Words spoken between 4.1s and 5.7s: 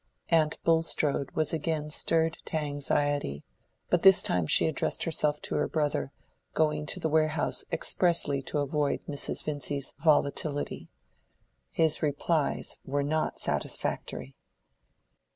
time she addressed herself to her